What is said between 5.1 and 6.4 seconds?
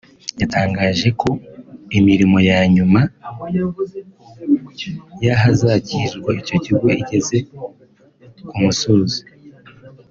y’ahazakirirwa